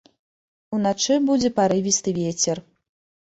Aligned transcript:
Уначы 0.77 1.17
будзе 1.27 1.49
парывісты 1.59 2.09
вецер. 2.21 2.57